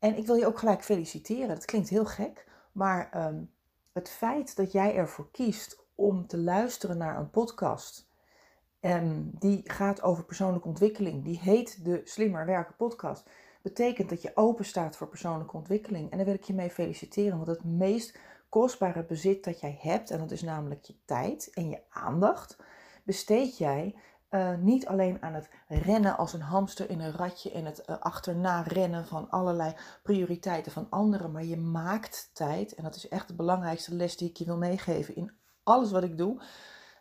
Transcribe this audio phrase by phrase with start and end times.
[0.00, 3.50] En ik wil je ook gelijk feliciteren, dat klinkt heel gek, maar um,
[3.92, 8.08] het feit dat jij ervoor kiest om te luisteren naar een podcast
[8.80, 13.30] um, die gaat over persoonlijke ontwikkeling, die heet de Slimmer Werken podcast,
[13.62, 16.10] betekent dat je open staat voor persoonlijke ontwikkeling.
[16.10, 20.10] En daar wil ik je mee feliciteren, want het meest kostbare bezit dat jij hebt,
[20.10, 22.56] en dat is namelijk je tijd en je aandacht,
[23.04, 23.94] besteed jij
[24.30, 27.98] uh, niet alleen aan het rennen als een hamster in een ratje en het uh,
[27.98, 33.28] achterna rennen van allerlei prioriteiten van anderen, maar je maakt tijd, en dat is echt
[33.28, 36.42] de belangrijkste les die ik je wil meegeven in alles wat ik doe.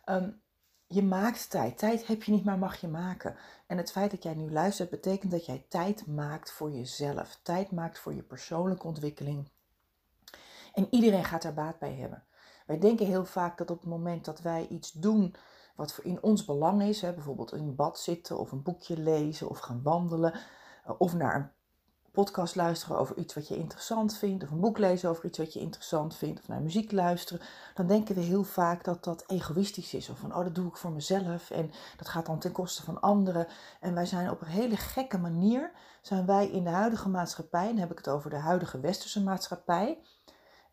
[0.05, 0.41] Um,
[0.87, 1.77] je maakt tijd.
[1.77, 3.35] Tijd heb je niet, maar mag je maken.
[3.67, 7.39] En het feit dat jij nu luistert, betekent dat jij tijd maakt voor jezelf.
[7.43, 9.51] Tijd maakt voor je persoonlijke ontwikkeling.
[10.73, 12.23] En iedereen gaat daar baat bij hebben.
[12.65, 15.35] Wij denken heel vaak dat op het moment dat wij iets doen
[15.79, 19.49] wat voor in ons belang is, hè, bijvoorbeeld in bad zitten of een boekje lezen
[19.49, 21.49] of gaan wandelen, eh, of naar een
[22.11, 25.53] podcast luisteren over iets wat je interessant vindt, of een boek lezen over iets wat
[25.53, 29.93] je interessant vindt, of naar muziek luisteren, dan denken we heel vaak dat dat egoïstisch
[29.93, 30.09] is.
[30.09, 33.01] Of van, oh, dat doe ik voor mezelf en dat gaat dan ten koste van
[33.01, 33.47] anderen.
[33.79, 37.77] En wij zijn op een hele gekke manier, zijn wij in de huidige maatschappij, dan
[37.77, 39.99] heb ik het over de huidige westerse maatschappij,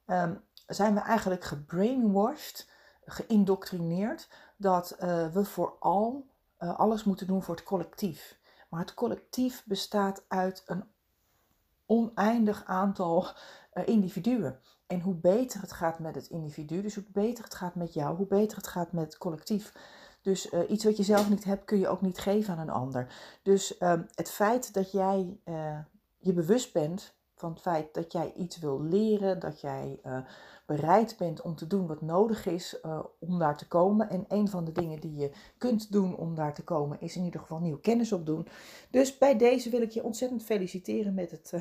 [0.06, 2.68] um, zijn we eigenlijk gebrainwashed,
[3.04, 6.26] geïndoctrineerd, dat uh, we vooral
[6.58, 8.38] uh, alles moeten doen voor het collectief.
[8.68, 10.84] Maar het collectief bestaat uit een
[11.86, 13.26] oneindig aantal
[13.74, 14.60] uh, individuen.
[14.86, 18.16] En hoe beter het gaat met het individu, dus hoe beter het gaat met jou,
[18.16, 19.72] hoe beter het gaat met het collectief.
[20.22, 23.14] Dus iets wat je zelf niet hebt, kun je ook niet geven aan een ander.
[23.42, 25.40] Dus uh, het feit dat jij
[26.18, 30.00] je bewust bent van het feit dat jij iets wil leren, dat jij
[30.66, 32.80] bereid bent om te doen wat nodig is
[33.18, 34.10] om daar te komen.
[34.10, 37.24] En een van de dingen die je kunt doen om daar te komen, is in
[37.24, 38.46] ieder geval nieuwe kennis opdoen.
[38.90, 41.52] Dus bij deze wil ik je ontzettend feliciteren met het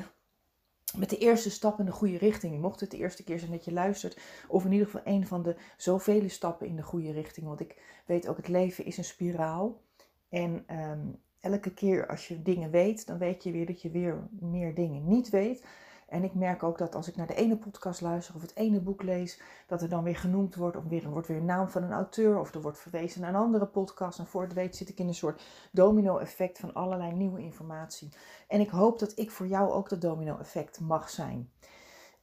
[0.96, 2.60] met de eerste stap in de goede richting.
[2.60, 5.42] Mocht het de eerste keer zijn dat je luistert, of in ieder geval een van
[5.42, 7.46] de zoveel stappen in de goede richting.
[7.46, 9.80] Want ik weet ook, het leven is een spiraal.
[10.28, 11.20] En um,
[11.50, 15.08] elke keer als je dingen weet, dan weet je weer dat je weer meer dingen
[15.08, 15.64] niet weet.
[16.08, 18.80] En ik merk ook dat als ik naar de ene podcast luister of het ene
[18.80, 21.68] boek lees, dat er dan weer genoemd wordt, of weer, er wordt weer een naam
[21.68, 24.18] van een auteur, of er wordt verwezen naar een andere podcast.
[24.18, 25.42] En voor het weet zit ik in een soort
[25.72, 28.08] domino-effect van allerlei nieuwe informatie.
[28.48, 31.50] En ik hoop dat ik voor jou ook dat domino-effect mag zijn.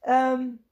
[0.08, 0.64] Um,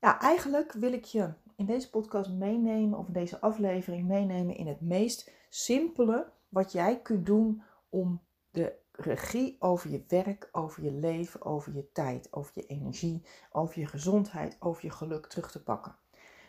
[0.00, 4.66] ja, eigenlijk wil ik je in deze podcast meenemen, of in deze aflevering meenemen in
[4.66, 10.92] het meest simpele wat jij kunt doen om de regie over je werk, over je
[10.92, 15.62] leven, over je tijd, over je energie, over je gezondheid, over je geluk terug te
[15.62, 15.96] pakken.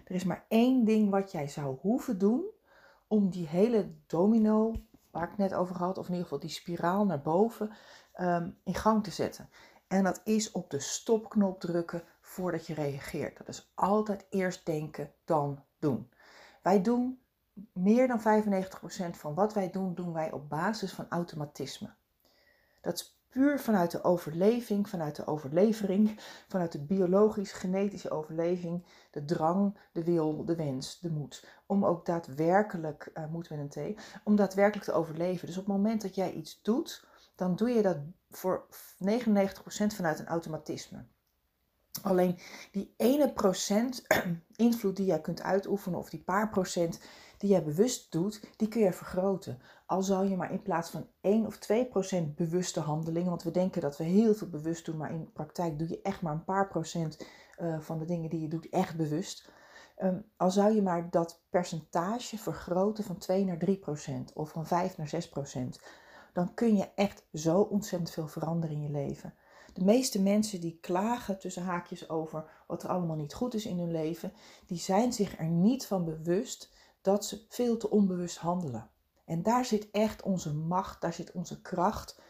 [0.06, 2.46] Er is maar één ding wat jij zou hoeven doen
[3.08, 4.74] om die hele domino,
[5.12, 7.72] waar ik het net over had, of in ieder geval die spiraal naar boven,
[8.20, 9.50] um, in gang te zetten.
[9.88, 13.38] En dat is op de stopknop drukken voordat je reageert.
[13.38, 16.10] Dat is altijd eerst denken, dan doen.
[16.62, 17.20] Wij doen
[17.74, 18.24] meer dan 95%
[19.12, 21.90] van wat wij doen, doen wij op basis van automatisme.
[22.82, 29.78] Dat is puur vanuit de overleving, vanuit de overlevering, vanuit de biologisch-genetische overleving, de drang,
[29.92, 31.48] de wil, de wens, de moed.
[31.66, 35.48] Om ook daadwerkelijk, uh, moed met een T, om daadwerkelijk te overleven.
[35.48, 37.98] Dus op het moment dat jij iets doet, dan doe je dat
[38.30, 38.68] voor
[38.98, 41.06] 99% vanuit een automatisme.
[42.02, 42.40] Alleen
[42.72, 44.08] die ene procent
[44.56, 47.00] invloed die jij kunt uitoefenen, of die paar procent
[47.40, 49.60] die jij bewust doet, die kun je vergroten.
[49.86, 53.52] Al zou je maar in plaats van 1 of 2 procent bewuste handelingen, want we
[53.52, 56.34] denken dat we heel veel bewust doen, maar in de praktijk doe je echt maar
[56.34, 57.26] een paar procent
[57.62, 59.52] uh, van de dingen die je doet echt bewust.
[59.98, 64.68] Um, al zou je maar dat percentage vergroten van 2 naar 3 procent of van
[64.68, 65.82] 5 naar 6 procent,
[66.34, 69.34] dan kun je echt zo ontzettend veel veranderen in je leven.
[69.74, 73.80] de meeste mensen die klagen tussen haakjes over wat er allemaal niet goed is in
[73.80, 74.34] hun leven,
[74.66, 78.90] die zijn zich er niet van bewust dat ze veel te onbewust handelen.
[79.26, 82.22] En daar zit echt onze macht, daar zit onze kracht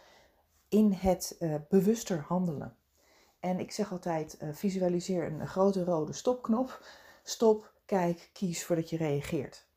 [0.69, 2.75] in het uh, bewuster handelen.
[3.39, 6.85] En ik zeg altijd, uh, visualiseer een grote rode stopknop.
[7.23, 9.67] Stop, kijk, kies voordat je reageert.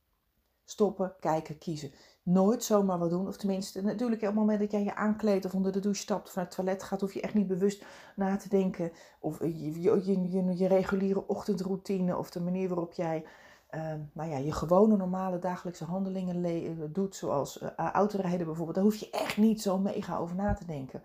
[0.64, 1.92] Stoppen, kijken, kiezen.
[2.22, 3.28] Nooit zomaar wat doen.
[3.28, 6.28] Of tenminste, natuurlijk op het moment dat jij je aankleedt of onder de douche stapt
[6.28, 7.84] of naar het toilet gaat, hoef je echt niet bewust
[8.16, 8.92] na te denken.
[9.20, 13.24] Of je, je, je, je reguliere ochtendroutine of de manier waarop jij
[13.74, 18.84] uh, nou ja, je gewone normale dagelijkse handelingen eh, doet, zoals uh, autorijden bijvoorbeeld, daar
[18.84, 21.02] hoef je echt niet zo mega over na te denken.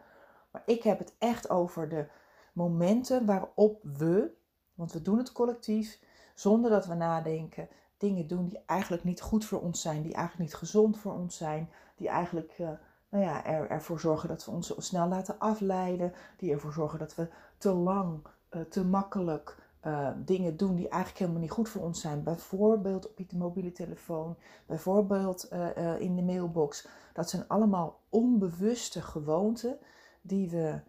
[0.51, 2.07] Maar ik heb het echt over de
[2.53, 4.31] momenten waarop we,
[4.73, 5.99] want we doen het collectief,
[6.35, 7.67] zonder dat we nadenken,
[7.97, 11.37] dingen doen die eigenlijk niet goed voor ons zijn, die eigenlijk niet gezond voor ons
[11.37, 12.69] zijn, die eigenlijk uh,
[13.09, 17.15] nou ja, er, ervoor zorgen dat we ons snel laten afleiden, die ervoor zorgen dat
[17.15, 17.27] we
[17.57, 18.27] te lang,
[18.69, 19.55] te makkelijk,
[19.87, 22.23] uh, dingen doen die eigenlijk helemaal niet goed voor ons zijn.
[22.23, 26.87] Bijvoorbeeld op je mobiele telefoon, bijvoorbeeld uh, uh, in de mailbox.
[27.13, 29.77] Dat zijn allemaal onbewuste gewoonten
[30.21, 30.79] die we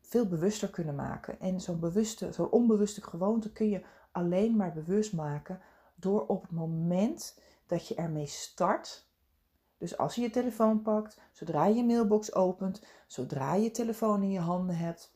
[0.00, 1.40] veel bewuster kunnen maken.
[1.40, 5.60] En zo'n bewuste, onbewuste gewoonte kun je alleen maar bewust maken
[5.94, 9.06] door op het moment dat je ermee start.
[9.78, 14.30] Dus als je je telefoon pakt, zodra je je mailbox opent, zodra je telefoon in
[14.30, 15.12] je handen hebt,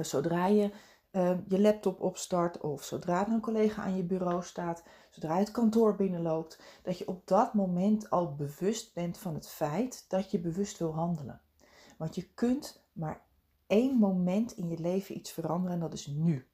[0.00, 0.70] zodra je
[1.10, 5.40] Ehm, je laptop opstart of zodra er een collega aan je bureau staat, zodra je
[5.40, 10.30] het kantoor binnenloopt, dat je op dat moment al bewust bent van het feit dat
[10.30, 11.40] je bewust wil handelen.
[11.98, 13.26] Want je kunt maar
[13.66, 16.46] één moment in je leven iets veranderen en dat is nu.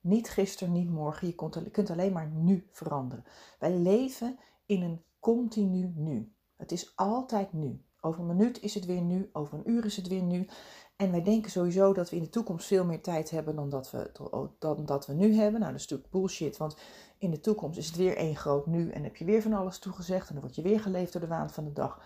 [0.00, 1.26] Niet gisteren, niet morgen.
[1.26, 3.24] Je kunt alleen maar nu veranderen.
[3.58, 6.32] Wij leven in een continu nu.
[6.56, 7.84] Het is altijd nu.
[8.00, 10.48] Over een minuut is het weer nu, over een uur is het weer nu.
[11.02, 13.90] En wij denken sowieso dat we in de toekomst veel meer tijd hebben dan dat
[13.90, 14.10] we,
[14.58, 15.60] dan dat we nu hebben.
[15.60, 16.76] Nou, dat is natuurlijk bullshit, want
[17.18, 19.78] in de toekomst is het weer één groot nu en heb je weer van alles
[19.78, 22.02] toegezegd en dan word je weer geleefd door de waan van de dag.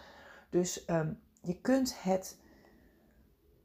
[0.51, 1.13] Dus ehm,
[1.43, 2.39] je, kunt het,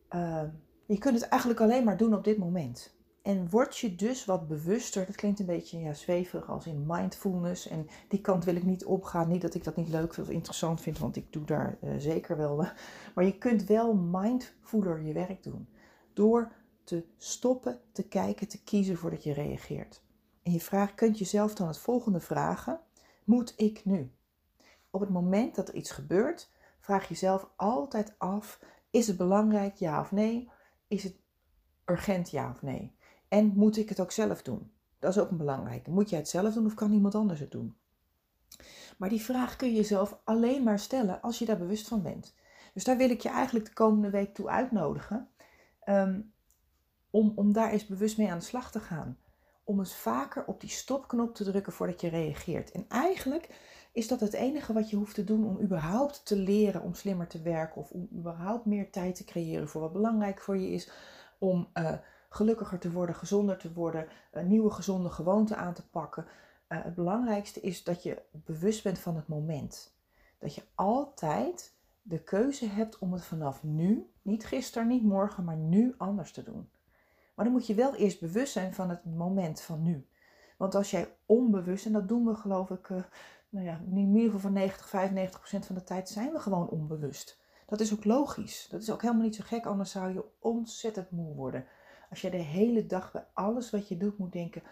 [0.09, 0.43] uh,
[0.85, 2.95] je kunt het eigenlijk alleen maar doen op dit moment.
[3.21, 7.67] En word je dus wat bewuster, dat klinkt een beetje ja, zweverig als in mindfulness.
[7.67, 9.27] En die kant wil ik niet opgaan.
[9.27, 12.37] Niet dat ik dat niet leuk of interessant vind, want ik doe daar uh, zeker
[12.37, 12.55] wel.
[13.15, 15.67] Maar je kunt wel mindfuler je werk doen.
[16.13, 16.51] Door
[16.83, 20.01] te stoppen, te kijken, te kiezen voordat je reageert.
[20.43, 22.79] En je vraagt, kunt jezelf dan het volgende vragen.
[23.23, 24.11] Moet ik nu?
[24.89, 28.59] Op het moment dat er iets gebeurt, vraag jezelf altijd af,
[28.89, 30.49] is het belangrijk ja of nee?
[30.87, 31.15] Is het
[31.85, 32.95] urgent ja of nee?
[33.31, 34.71] En moet ik het ook zelf doen?
[34.99, 35.89] Dat is ook een belangrijke.
[35.89, 37.75] Moet jij het zelf doen of kan iemand anders het doen?
[38.97, 42.35] Maar die vraag kun je jezelf alleen maar stellen als je daar bewust van bent.
[42.73, 45.29] Dus daar wil ik je eigenlijk de komende week toe uitnodigen.
[45.85, 46.33] Um,
[47.09, 49.17] om, om daar eens bewust mee aan de slag te gaan.
[49.63, 52.71] Om eens vaker op die stopknop te drukken voordat je reageert.
[52.71, 53.49] En eigenlijk
[53.91, 57.27] is dat het enige wat je hoeft te doen om überhaupt te leren om slimmer
[57.27, 57.81] te werken.
[57.81, 60.91] Of om überhaupt meer tijd te creëren voor wat belangrijk voor je is.
[61.39, 61.93] Om uh,
[62.33, 64.07] gelukkiger te worden, gezonder te worden,
[64.43, 66.25] nieuwe gezonde gewoonte aan te pakken.
[66.69, 69.95] Uh, het belangrijkste is dat je bewust bent van het moment.
[70.39, 75.57] Dat je altijd de keuze hebt om het vanaf nu, niet gisteren, niet morgen, maar
[75.57, 76.69] nu anders te doen.
[77.35, 80.07] Maar dan moet je wel eerst bewust zijn van het moment van nu.
[80.57, 83.03] Want als jij onbewust, en dat doen we geloof ik, uh,
[83.49, 86.69] nou ja, in ieder geval van 90, 95 procent van de tijd zijn we gewoon
[86.69, 87.39] onbewust.
[87.65, 88.67] Dat is ook logisch.
[88.69, 91.65] Dat is ook helemaal niet zo gek, anders zou je ontzettend moe worden.
[92.11, 94.63] Als je de hele dag bij alles wat je doet moet denken,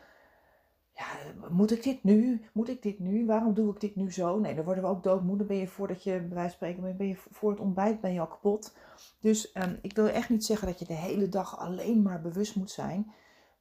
[1.00, 1.06] ja,
[1.50, 2.42] moet ik dit nu?
[2.54, 3.26] Moet ik dit nu?
[3.26, 4.40] Waarom doe ik dit nu zo?
[4.40, 5.38] Nee, dan worden we ook doodmoe.
[5.38, 8.14] Dan ben je voordat je, bij wijze van spreken, ben je voor het ontbijt ben
[8.14, 8.76] je al kapot.
[9.20, 12.56] Dus um, ik wil echt niet zeggen dat je de hele dag alleen maar bewust
[12.56, 13.12] moet zijn.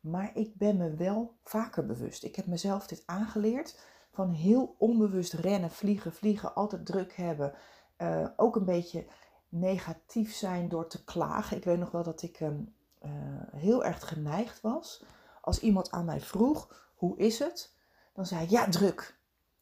[0.01, 2.25] Maar ik ben me wel vaker bewust.
[2.25, 3.81] Ik heb mezelf dit aangeleerd.
[4.13, 7.55] Van heel onbewust rennen, vliegen, vliegen, altijd druk hebben.
[7.99, 9.07] Uh, ook een beetje
[9.49, 11.57] negatief zijn door te klagen.
[11.57, 12.75] Ik weet nog wel dat ik um,
[13.09, 15.05] uh, heel erg geneigd was.
[15.41, 17.75] Als iemand aan mij vroeg, hoe is het?
[18.13, 19.19] Dan zei ik, ja, druk.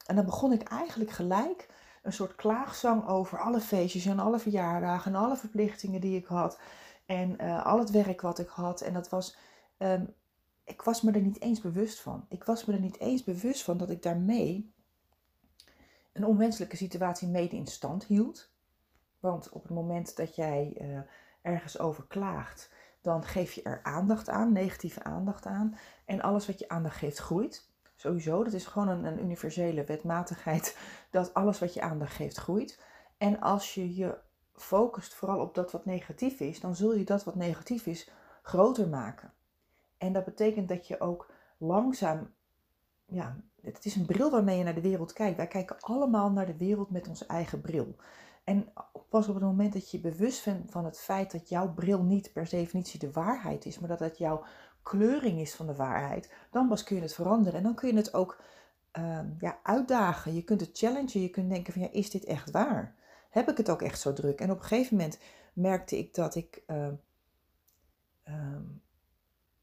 [0.07, 1.69] En dan begon ik eigenlijk gelijk
[2.03, 6.59] een soort klaagzang over alle feestjes en alle verjaardagen en alle verplichtingen die ik had.
[7.07, 8.81] En uh, al het werk wat ik had.
[8.81, 9.37] En dat was,
[9.79, 10.15] um,
[10.65, 12.27] ik was me er niet eens bewust van.
[12.29, 14.75] Ik was me er niet eens bewust van dat ik daarmee
[16.13, 18.51] een onwenselijke situatie mede in stand hield.
[19.21, 20.99] Want op het moment dat jij uh,
[21.43, 22.71] ergens over klaagt,
[23.07, 25.77] dan geef je er aandacht aan, negatieve aandacht aan.
[26.05, 27.71] En alles wat je aandacht geeft, groeit.
[27.95, 30.79] Sowieso, dat is gewoon een, een universele wetmatigheid
[31.11, 32.81] dat alles wat je aandacht geeft, groeit.
[33.19, 34.19] En als je je
[34.55, 38.11] focust vooral op dat wat negatief is, dan zul je dat wat negatief is
[38.43, 39.33] groter maken.
[39.99, 42.33] En dat betekent dat je ook langzaam,
[43.05, 45.37] ja, het is een bril waarmee je naar de wereld kijkt.
[45.37, 47.97] Wij kijken allemaal naar de wereld met onze eigen bril.
[48.47, 48.73] En
[49.09, 52.33] pas op het moment dat je bewust bent van het feit dat jouw bril niet
[52.33, 54.45] per definitie de waarheid is, maar dat het jouw
[54.83, 57.59] kleuring is van de waarheid, dan pas kun je het veranderen.
[57.59, 58.39] En dan kun je het ook
[58.97, 60.35] Ehm, ja, uitdagen.
[60.35, 61.21] Je kunt het challengen.
[61.21, 62.95] Je kunt denken van ja, is dit echt waar?
[63.31, 64.41] Heb ik het ook echt zo druk?
[64.41, 65.19] En op een gegeven moment
[65.53, 66.95] merkte ik dat ik ehm,
[68.23, 68.63] ehm,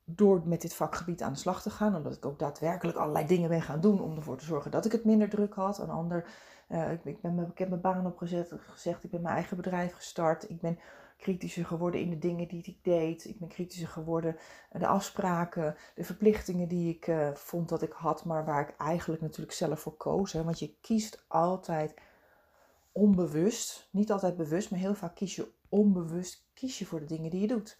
[0.05, 3.49] door met dit vakgebied aan de slag te gaan, omdat ik ook daadwerkelijk allerlei dingen
[3.49, 5.79] ben gaan doen om ervoor te zorgen dat ik het minder druk had.
[5.79, 6.25] Een ander,
[6.69, 10.49] uh, ik, ik, ben, heb mijn baan opgezet, gezegd, ik ben mijn eigen bedrijf gestart.
[10.49, 10.79] Ik ben
[11.17, 13.25] kritischer geworden in de dingen die ik deed.
[13.25, 14.35] Ik ben kritischer geworden
[14.71, 19.21] de afspraken, de verplichtingen die ik uh, vond dat ik had, maar waar ik eigenlijk
[19.21, 20.33] natuurlijk zelf voor koos.
[20.33, 20.43] Hè?
[20.43, 21.93] Want je kiest altijd
[22.91, 27.29] onbewust, niet altijd bewust, maar heel vaak kies je onbewust kies je voor de dingen
[27.29, 27.77] die je doet.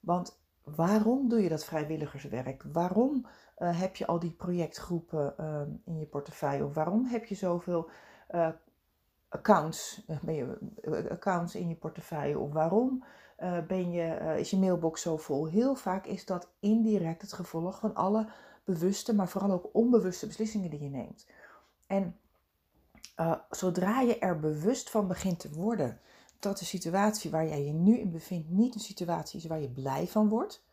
[0.00, 0.38] Want
[0.74, 2.62] waarom doe je dat vrijwilligerswerk?
[2.72, 3.26] Waarom
[3.58, 6.72] uh, heb je al die projectgroepen uh, in je portefeuille?
[6.72, 7.90] Waarom heb je zoveel
[8.34, 8.48] uh,
[9.28, 13.04] accounts, eh, eh, accounts in je portefeuille of waarom
[13.66, 15.46] ben je, is je mailbox zo vol.
[15.46, 18.28] Heel vaak is dat indirect het gevolg van alle
[18.64, 21.26] bewuste, maar vooral ook onbewuste beslissingen die je neemt.
[21.86, 22.16] En
[23.50, 26.00] zodra je er bewust van begint te worden
[26.38, 29.70] dat de situatie waar jij je nu in bevindt niet een situatie is waar je
[29.70, 30.64] blij van wordt.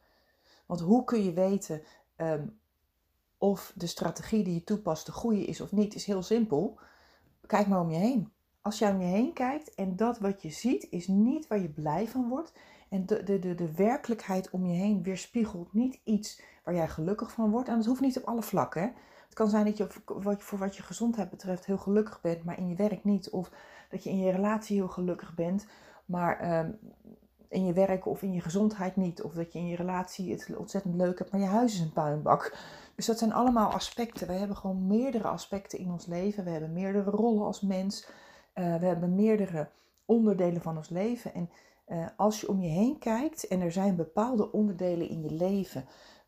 [0.65, 1.81] Want hoe kun je weten
[2.17, 2.59] um,
[3.37, 6.79] of de strategie die je toepast de goede is of niet, is heel simpel.
[7.47, 8.31] Kijk maar om je heen
[8.63, 11.69] als je om je heen kijkt en dat wat je ziet is niet waar je
[11.69, 12.53] blij van wordt.
[12.89, 17.31] En de, de, de, de werkelijkheid om je heen weerspiegelt niet iets waar jij gelukkig
[17.31, 17.69] van wordt.
[17.69, 18.81] En dat hoeft niet op alle vlakken.
[18.81, 18.89] Hè?
[19.33, 19.87] Het kan zijn dat je
[20.37, 23.29] voor wat je gezondheid betreft heel gelukkig bent, maar in je werk niet.
[23.29, 23.51] Of
[23.89, 25.65] dat je in je relatie heel gelukkig bent,
[26.05, 26.71] maar ehm,
[27.47, 29.21] in je werk of in je gezondheid niet.
[29.21, 31.93] Of dat je in je relatie het ontzettend leuk hebt, maar je huis is een
[31.93, 32.57] puinbak.
[32.95, 34.27] Dus dat zijn allemaal aspecten.
[34.27, 36.43] We hebben gewoon meerdere aspecten in ons leven.
[36.43, 38.07] We hebben meerdere rollen als mens.
[38.55, 39.69] Uh, we hebben meerdere
[40.05, 41.33] onderdelen van ons leven.
[41.33, 41.49] En
[41.87, 45.85] uh, als je om je heen kijkt en er zijn bepaalde onderdelen in je leven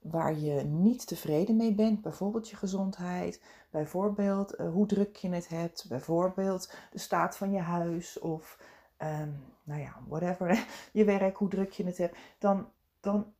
[0.09, 5.47] waar je niet tevreden mee bent, bijvoorbeeld je gezondheid, bijvoorbeeld uh, hoe druk je het
[5.47, 8.59] hebt, bijvoorbeeld de staat van je huis of
[8.97, 12.67] um, nou ja, whatever, je werk, hoe druk je het hebt, dan,
[12.99, 13.33] dan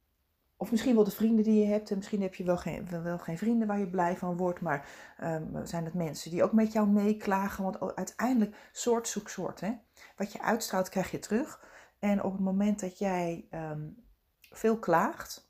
[0.58, 1.90] of misschien wel de vrienden die je hebt.
[1.90, 4.62] En misschien heb je wel geen, wel geen vrienden waar je blij van wordt.
[4.62, 4.90] Maar
[5.24, 7.64] um, zijn het mensen die ook met jou meeklagen.
[7.64, 9.60] Want uiteindelijk soort zoekt soort.
[9.60, 9.72] Hè?
[10.18, 11.64] Wat je uitstraalt krijg je terug.
[12.00, 14.04] En op het moment dat jij um,
[14.50, 15.45] veel klaagt.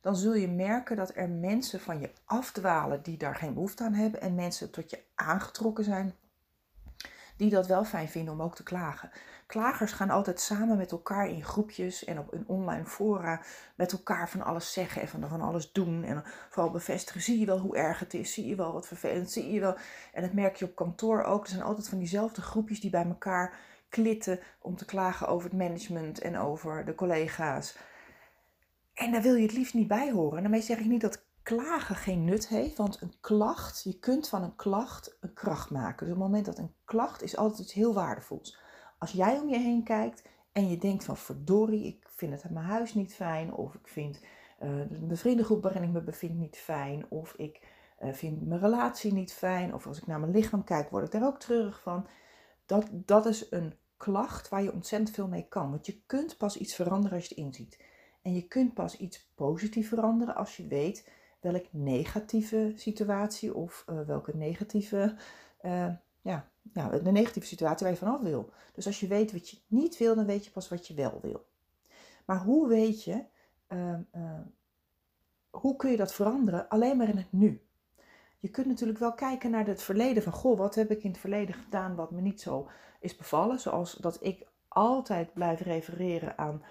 [0.00, 3.94] Dan zul je merken dat er mensen van je afdwalen die daar geen behoefte aan
[3.94, 4.20] hebben.
[4.20, 6.14] En mensen tot je aangetrokken zijn
[7.38, 9.10] die dat wel fijn vinden om ook te klagen.
[9.46, 13.40] Klagers gaan altijd samen met elkaar in groepjes en op een online fora
[13.74, 16.04] met elkaar van alles zeggen en van, alles doen.
[16.04, 19.30] En vooral bevestigen, zie je wel hoe erg het is, zie je wel wat vervelend,
[19.30, 19.76] zie je wel.
[20.12, 21.42] En dat merk je op kantoor ook.
[21.42, 23.56] Er zijn altijd van diezelfde groepjes die bij elkaar
[23.88, 27.76] klitten om te klagen over het management en over de collega's.
[28.98, 30.36] En daar wil je het liefst niet bij horen.
[30.36, 34.28] En daarmee zeg ik niet dat klagen geen nut heeft, want een klacht, je kunt
[34.28, 36.06] van een klacht een kracht maken.
[36.06, 38.58] Dus op het moment dat een klacht is altijd iets heel waardevols.
[38.98, 42.52] Als jij om je heen kijkt en je denkt van verdorie, ik vind het in
[42.52, 44.20] mijn huis niet fijn, of ik vind
[44.62, 47.68] uh, de vriendengroep waarin ik me bevind niet fijn, of ik
[48.02, 51.10] uh, vind mijn relatie niet fijn, of als ik naar mijn lichaam kijk, word ik
[51.10, 52.06] daar ook treurig van.
[52.66, 55.70] Dat, dat is een klacht waar je ontzettend veel mee kan.
[55.70, 57.78] Want je kunt pas iets veranderen als je het inziet.
[58.28, 61.08] En je kunt pas iets positief veranderen als je weet
[61.40, 65.14] welk negatieve situatie of uh, welke negatieve,
[65.62, 65.88] uh,
[66.20, 68.50] ja, ja, de negatieve situatie waar je vanaf wil.
[68.72, 71.18] Dus als je weet wat je niet wil, dan weet je pas wat je wel
[71.22, 71.46] wil.
[72.26, 73.24] Maar hoe weet je,
[73.68, 73.98] uh,
[75.50, 76.68] hoe kun je dat veranderen?
[76.68, 77.62] Alleen maar in het nu.
[78.38, 81.20] Je kunt natuurlijk wel kijken naar het verleden van, goh, wat heb ik in het
[81.20, 82.68] verleden gedaan wat me niet zo
[83.00, 83.60] is bevallen.
[83.60, 86.62] Zoals dat ik altijd blijf refereren aan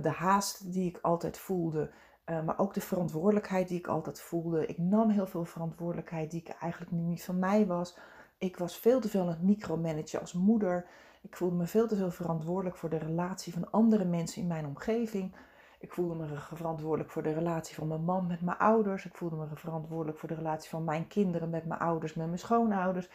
[0.00, 1.90] de haast die ik altijd voelde
[2.30, 4.66] uh, maar ook de verantwoordelijkheid die ik altijd voelde.
[4.66, 7.98] Ik nam heel veel verantwoordelijkheid die ik eigenlijk niet van mij was.
[8.38, 10.86] Ik was veel te veel aan het micromanagen als moeder.
[11.22, 14.66] Ik voelde me veel te veel verantwoordelijk voor de relatie van andere mensen in mijn
[14.66, 15.36] omgeving.
[15.80, 19.06] Ik voelde me verantwoordelijk voor de relatie van mijn man met mijn ouders.
[19.06, 22.38] Ik voelde me verantwoordelijk voor de relatie van mijn kinderen met mijn ouders, met mijn
[22.38, 23.10] schoonouders.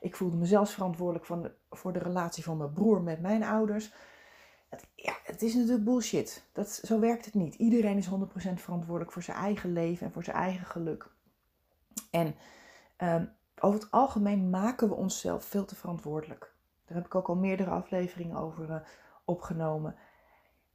[0.00, 3.92] Ik voelde me zelfs verantwoordelijk voor de relatie van mijn broer met mijn ouders.
[4.70, 6.48] Het, ja, het is natuurlijk bullshit.
[6.52, 7.54] Dat, zo werkt het niet.
[7.54, 8.12] Iedereen is 100%
[8.54, 11.10] verantwoordelijk voor zijn eigen leven en voor zijn eigen geluk.
[12.10, 12.34] En
[12.98, 16.54] um, over het algemeen maken we onszelf veel te verantwoordelijk.
[16.84, 18.76] Daar heb ik ook al meerdere afleveringen over uh,
[19.24, 19.96] opgenomen.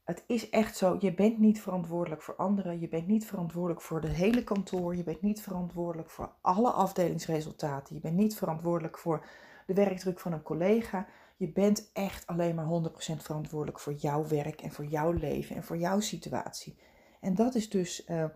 [0.04, 2.80] Het is echt zo, je bent niet verantwoordelijk voor anderen.
[2.80, 4.96] Je bent niet verantwoordelijk voor de hele kantoor.
[4.96, 7.96] Je bent niet verantwoordelijk voor alle afdelingsresultaten.
[7.96, 9.25] Je bent niet verantwoordelijk voor
[9.66, 11.08] de werkdruk van een collega.
[11.36, 15.63] Je bent echt alleen maar 100% verantwoordelijk voor jouw werk en voor jouw leven en
[15.63, 16.75] voor jouw situatie.
[17.22, 18.30] En dat is dus uh, uh,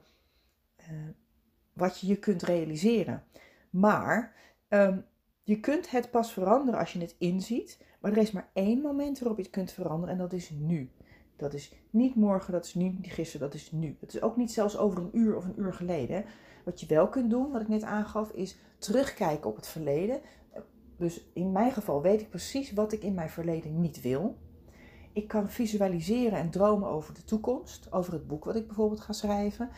[1.74, 3.24] wat je je kunt realiseren.
[3.70, 4.36] Maar
[4.70, 5.06] um,
[5.44, 7.84] je kunt het pas veranderen als je het inziet.
[8.00, 10.92] Maar er is maar één moment waarop je het kunt veranderen en dat is nu.
[11.36, 13.98] Dat is niet morgen, dat is niet gisteren, dat is nu.
[14.00, 16.26] Het is ook niet zelfs over een uur of een uur geleden.
[16.66, 20.22] Wat je wel kunt doen, wat ik net aangaf, is terugkijken op het verleden.
[21.00, 24.38] Dus in mijn geval weet ik precies wat ik in mijn verleden niet wil.
[25.14, 29.14] Ik kan visualiseren en dromen over de toekomst, over het boek wat ik bijvoorbeeld ga
[29.14, 29.70] schrijven.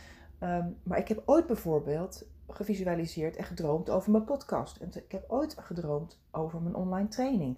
[0.44, 4.78] Um, maar ik heb ooit bijvoorbeeld gevisualiseerd en gedroomd over mijn podcast.
[4.78, 7.58] En ik heb ooit gedroomd over mijn online training.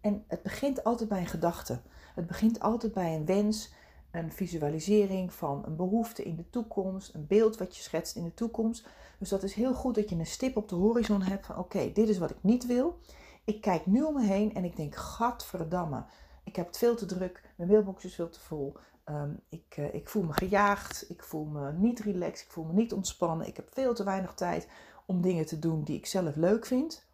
[0.00, 1.80] En het begint altijd bij een gedachte.
[2.14, 3.72] Het begint altijd bij een wens,
[4.12, 8.34] een visualisering van een behoefte in de toekomst, een beeld wat je schetst in de
[8.34, 8.86] toekomst.
[9.18, 11.92] Dus dat is heel goed dat je een stip op de horizon hebt van oké,
[11.92, 12.98] dit is wat ik niet wil.
[13.44, 16.04] Ik kijk nu om me heen en ik denk, gadverdamme,
[16.44, 18.76] ik heb het veel te druk, mijn mailbox is veel te vol.
[19.04, 22.72] Um, ik, uh, ik voel me gejaagd, ik voel me niet relaxed, ik voel me
[22.72, 23.46] niet ontspannen.
[23.46, 24.68] Ik heb veel te weinig tijd
[25.06, 27.06] om dingen te doen die ik zelf leuk vind.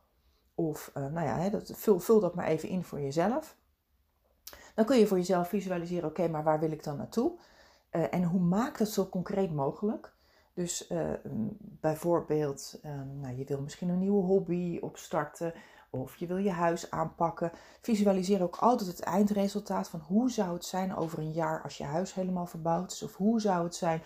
[0.55, 3.57] Of, uh, nou ja, dat, vul, vul dat maar even in voor jezelf.
[4.75, 7.33] Dan kun je voor jezelf visualiseren, oké, maar waar wil ik dan naartoe?
[7.93, 10.13] Uh, en hoe maak dat zo concreet mogelijk?
[10.55, 10.93] Dus
[11.61, 12.81] bijvoorbeeld,
[13.21, 15.55] nou, je wil misschien een nieuwe hobby opstarten
[15.91, 17.53] of je wil je huis aanpakken.
[17.81, 21.85] Visualiseer ook altijd het eindresultaat van hoe zou het zijn over een jaar als je
[21.85, 23.03] huis helemaal verbouwd is.
[23.03, 24.03] Of hoe zou het zijn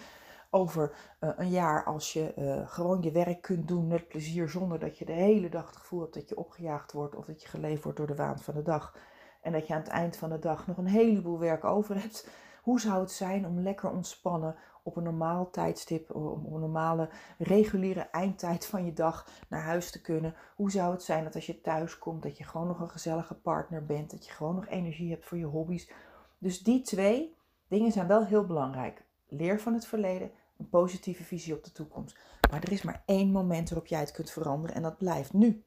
[0.50, 4.98] over uh, een jaar als je gewoon je werk kunt doen met plezier zonder dat
[4.98, 7.82] je de hele dag het gevoel hebt dat je opgejaagd wordt of dat je geleefd
[7.82, 8.94] wordt door de waan van de dag.
[9.42, 12.28] En dat je aan het eind van de dag nog een heleboel werk over hebt.
[12.62, 18.00] Hoe zou het zijn om lekker ontspannen op een normaal tijdstip, op een normale reguliere
[18.00, 20.34] eindtijd van je dag naar huis te kunnen?
[20.56, 23.34] Hoe zou het zijn dat als je thuis komt, dat je gewoon nog een gezellige
[23.34, 25.90] partner bent, dat je gewoon nog energie hebt voor je hobby's?
[26.38, 27.36] Dus die twee
[27.68, 29.04] dingen zijn wel heel belangrijk.
[29.28, 32.18] Leer van het verleden, een positieve visie op de toekomst.
[32.50, 35.64] Maar er is maar één moment waarop jij het kunt veranderen en dat blijft nu.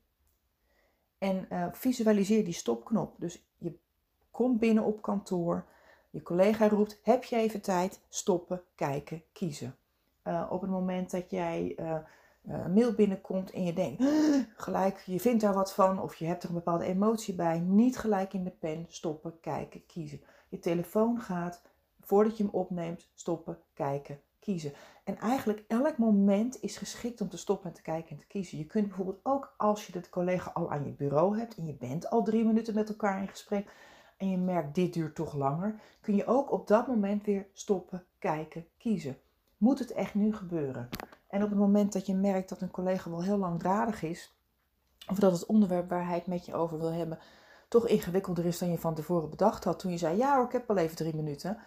[1.17, 3.15] En uh, visualiseer die stopknop.
[3.19, 3.44] Dus
[4.35, 5.65] komt binnen op kantoor.
[6.09, 8.01] Je collega roept: heb je even tijd?
[8.09, 9.75] Stoppen, kijken, kiezen.
[10.23, 11.97] Uh, op het moment dat jij uh,
[12.45, 14.03] een mail binnenkomt en je denkt
[14.57, 17.97] gelijk, je vindt daar wat van of je hebt er een bepaalde emotie bij, niet
[17.97, 20.21] gelijk in de pen, stoppen, kijken, kiezen.
[20.49, 21.61] Je telefoon gaat,
[22.01, 24.73] voordat je hem opneemt, stoppen, kijken, kiezen.
[25.03, 28.57] En eigenlijk elk moment is geschikt om te stoppen en te kijken en te kiezen.
[28.57, 31.73] Je kunt bijvoorbeeld ook als je de collega al aan je bureau hebt en je
[31.73, 33.71] bent al drie minuten met elkaar in gesprek,
[34.17, 38.05] en je merkt dit duurt toch langer, kun je ook op dat moment weer stoppen,
[38.19, 39.17] kijken, kiezen.
[39.57, 40.89] Moet het echt nu gebeuren?
[41.27, 44.39] En op het moment dat je merkt dat een collega wel heel langdradig is,
[45.09, 47.19] of dat het onderwerp waar hij het met je over wil hebben
[47.67, 50.51] toch ingewikkelder is dan je van tevoren bedacht had toen je zei: Ja hoor, ik
[50.51, 51.57] heb al even drie minuten.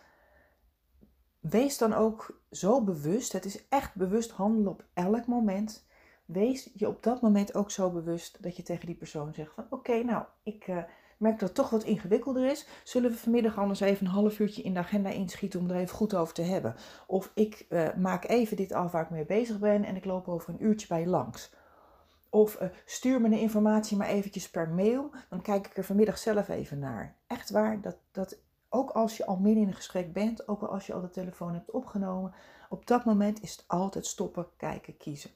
[1.40, 5.86] Wees dan ook zo bewust, het is echt bewust handelen op elk moment.
[6.24, 9.66] Wees je op dat moment ook zo bewust dat je tegen die persoon zegt: van
[9.70, 10.66] Oké, nou, ik.
[10.66, 10.82] Uh,
[11.18, 14.62] merk dat het toch wat ingewikkelder is, zullen we vanmiddag anders even een half uurtje
[14.62, 16.74] in de agenda inschieten om er even goed over te hebben.
[17.06, 20.28] Of ik uh, maak even dit af waar ik mee bezig ben en ik loop
[20.28, 21.52] over een uurtje bij je langs.
[22.30, 26.18] Of uh, stuur me de informatie maar eventjes per mail, dan kijk ik er vanmiddag
[26.18, 27.16] zelf even naar.
[27.26, 30.86] Echt waar, dat, dat ook als je al midden in een gesprek bent, ook als
[30.86, 32.34] je al de telefoon hebt opgenomen,
[32.68, 35.30] op dat moment is het altijd stoppen, kijken, kiezen.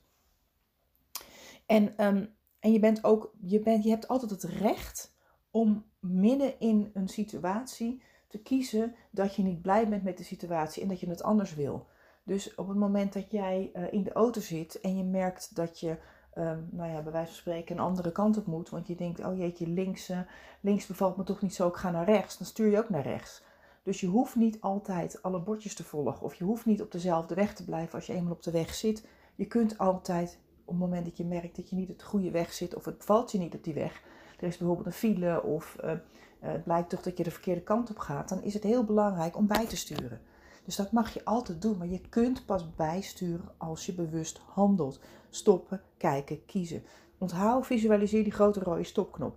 [1.67, 5.15] En, um, en je, bent ook, je, bent, je hebt altijd het recht
[5.53, 10.83] om midden in een situatie te kiezen dat je niet blij bent met de situatie
[10.83, 11.87] en dat je het anders wil.
[12.25, 15.81] Dus op het moment dat jij uh, in de auto zit en je merkt dat
[15.81, 15.97] je,
[16.35, 19.25] um, nou ja, bij wijze van spreken een andere kant op moet, want je denkt,
[19.25, 20.21] oh jeetje, links, uh,
[20.61, 23.03] links bevalt me toch niet zo, ik ga naar rechts, dan stuur je ook naar
[23.03, 23.43] rechts.
[23.83, 27.35] Dus je hoeft niet altijd alle bordjes te volgen of je hoeft niet op dezelfde
[27.35, 29.07] weg te blijven als je eenmaal op de weg zit.
[29.35, 32.31] Je kunt altijd, op het moment dat je merkt dat je niet op de goede
[32.31, 34.03] weg zit of het bevalt je niet op die weg,
[34.43, 35.93] er is bijvoorbeeld een file of uh,
[36.41, 39.37] het blijkt toch dat je de verkeerde kant op gaat, dan is het heel belangrijk
[39.37, 40.21] om bij te sturen.
[40.65, 45.01] Dus dat mag je altijd doen, maar je kunt pas bijsturen als je bewust handelt.
[45.31, 46.85] Stoppen, kijken, kiezen.
[47.19, 49.37] Onthoud, visualiseer die grote rode stopknop.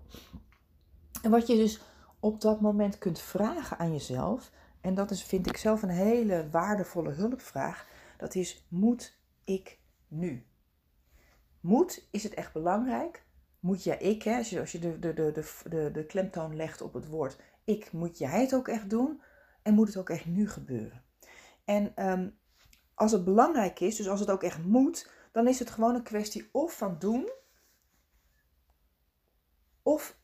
[1.21, 1.81] En wat je dus
[2.19, 6.49] op dat moment kunt vragen aan jezelf, en dat is, vind ik zelf een hele
[6.51, 7.87] waardevolle hulpvraag,
[8.17, 10.45] dat is: moet ik nu?
[11.59, 13.25] Moet is het echt belangrijk?
[13.65, 16.93] Moet jij ik, hè, als je, je de, de, de, de, de klemtoon legt op
[16.93, 19.21] het woord ik, moet jij het ook echt doen
[19.61, 21.03] en moet het ook echt nu gebeuren.
[21.63, 22.29] En ehm,
[22.93, 26.03] als het belangrijk is, dus als het ook echt moet, dan is het gewoon een
[26.03, 27.31] kwestie of van doen,
[29.83, 30.19] of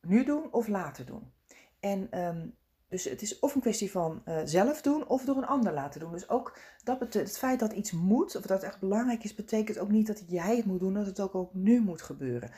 [0.00, 1.32] nu doen of later doen.
[1.80, 2.48] En ehm,
[2.88, 6.00] dus het is of een kwestie van uh, zelf doen of door een ander laten
[6.00, 6.12] doen.
[6.12, 9.78] Dus ook dat het feit dat iets moet, of dat het echt belangrijk is, betekent
[9.78, 12.50] ook niet dat jij het moet doen, dat het ook, ook nu moet gebeuren.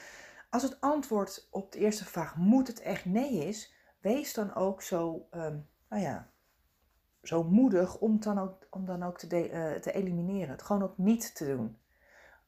[0.51, 4.83] Als het antwoord op de eerste vraag moet het echt nee is, wees dan ook
[4.83, 6.31] zo, um, nou ja,
[7.23, 10.49] zo moedig om dan ook, om dan ook te, uh, te elimineren.
[10.49, 11.79] Het gewoon ook niet te doen.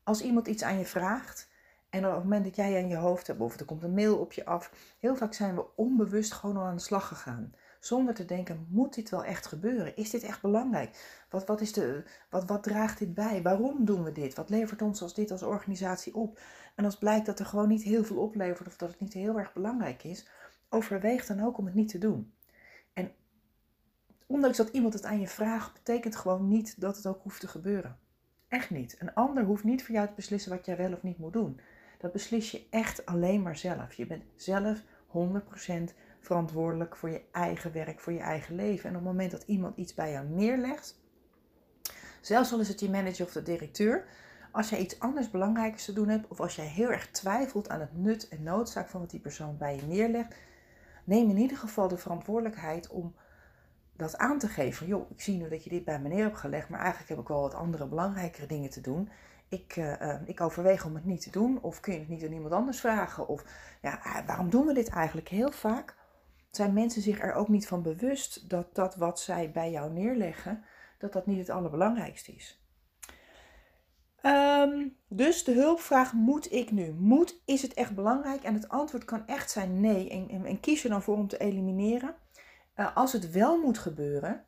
[0.02, 1.48] Als iemand iets aan je vraagt
[1.90, 4.18] en op het moment dat jij aan je hoofd hebt of er komt een mail
[4.18, 7.54] op je af, heel vaak zijn we onbewust gewoon al aan de slag gegaan.
[7.80, 9.96] Zonder te denken, moet dit wel echt gebeuren?
[9.96, 11.24] Is dit echt belangrijk?
[11.30, 13.42] Wat, wat, is de, wat, wat draagt dit bij?
[13.42, 14.34] Waarom doen we dit?
[14.34, 16.40] Wat levert ons als dit als organisatie op?
[16.74, 19.38] En als blijkt dat er gewoon niet heel veel oplevert of dat het niet heel
[19.38, 20.28] erg belangrijk is,
[20.68, 22.32] overweeg dan ook om het niet te doen.
[22.92, 23.12] En
[24.26, 27.48] ondanks dat iemand het aan je vraagt, betekent gewoon niet dat het ook hoeft te
[27.48, 27.98] gebeuren.
[28.48, 28.96] Echt niet.
[28.98, 31.60] Een ander hoeft niet voor jou te beslissen wat jij wel of niet moet doen.
[31.98, 33.92] Dat beslis je echt alleen maar zelf.
[33.92, 38.84] Je bent zelf 100% verantwoordelijk voor je eigen werk, voor je eigen leven.
[38.84, 41.00] En op het moment dat iemand iets bij jou neerlegt,
[42.20, 44.04] zelfs al is het je manager of de directeur,
[44.52, 47.80] als jij iets anders belangrijkers te doen hebt, of als jij heel erg twijfelt aan
[47.80, 50.34] het nut en noodzaak van wat die persoon bij je neerlegt,
[51.04, 53.14] neem in ieder geval de verantwoordelijkheid om
[53.96, 54.86] dat aan te geven.
[54.86, 57.18] Joh, ik zie nu dat je dit bij me neer hebt gelegd, maar eigenlijk heb
[57.18, 59.10] ik wel wat andere belangrijkere dingen te doen.
[59.48, 62.32] Ik, uh, ik overweeg om het niet te doen, of kun je het niet aan
[62.32, 63.28] iemand anders vragen?
[63.28, 63.44] Of
[63.82, 65.28] ja, ah, waarom doen we dit eigenlijk?
[65.28, 65.94] Heel vaak
[66.58, 70.64] zijn mensen zich er ook niet van bewust dat dat wat zij bij jou neerleggen,
[70.98, 72.62] dat dat niet het allerbelangrijkste is.
[74.22, 76.92] Um, dus de hulpvraag moet ik nu?
[76.92, 78.42] Moet, is het echt belangrijk?
[78.42, 80.10] En het antwoord kan echt zijn nee.
[80.10, 82.14] En, en, kies er dan voor om te elimineren.
[82.76, 84.44] Uh, als het wel moet gebeuren,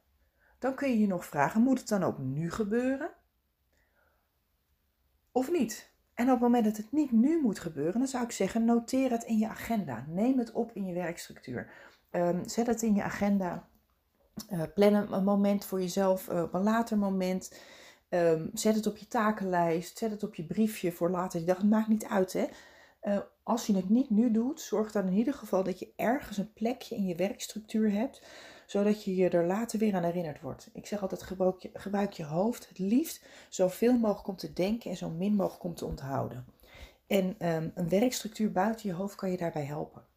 [0.59, 3.11] dan kun je je nog vragen: moet het dan ook nu gebeuren?
[5.33, 5.93] Of niet?
[6.15, 9.11] En op het moment dat het niet nu moet gebeuren, dan zou ik zeggen: noteer
[9.11, 10.05] het in je agenda.
[10.09, 11.71] Neem het op in je werkstructuur.
[12.13, 13.69] Um, zet het in je agenda.
[14.53, 17.55] Uh, plan een moment voor jezelf uh, op een later moment.
[18.09, 21.57] Um, zet het op je takenlijst, zet het op je briefje voor later die dag.
[21.57, 22.47] Het maakt niet uit, hè.
[23.03, 26.37] Uh, als je het niet nu doet, zorg dan in ieder geval dat je ergens
[26.37, 28.23] een plekje in je werkstructuur hebt,
[28.67, 30.71] zodat je je er later weer aan herinnerd wordt.
[30.73, 34.91] Ik zeg altijd, gebruik je, gebruik je hoofd het liefst zoveel mogelijk om te denken
[34.91, 36.47] en zo min mogelijk om te onthouden.
[37.07, 40.10] En um, een werkstructuur buiten je hoofd kan je daarbij helpen.